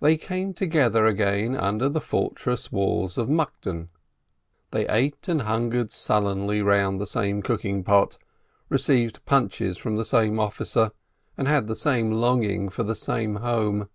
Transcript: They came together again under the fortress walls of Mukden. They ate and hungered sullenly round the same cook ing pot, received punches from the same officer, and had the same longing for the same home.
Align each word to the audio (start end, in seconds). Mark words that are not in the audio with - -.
They 0.00 0.16
came 0.16 0.54
together 0.54 1.06
again 1.06 1.54
under 1.54 1.88
the 1.88 2.00
fortress 2.00 2.72
walls 2.72 3.16
of 3.16 3.28
Mukden. 3.28 3.90
They 4.72 4.88
ate 4.88 5.28
and 5.28 5.42
hungered 5.42 5.92
sullenly 5.92 6.60
round 6.62 7.00
the 7.00 7.06
same 7.06 7.42
cook 7.42 7.64
ing 7.64 7.84
pot, 7.84 8.18
received 8.68 9.24
punches 9.24 9.78
from 9.78 9.94
the 9.94 10.04
same 10.04 10.40
officer, 10.40 10.90
and 11.38 11.46
had 11.46 11.68
the 11.68 11.76
same 11.76 12.10
longing 12.10 12.70
for 12.70 12.82
the 12.82 12.96
same 12.96 13.36
home. 13.36 13.88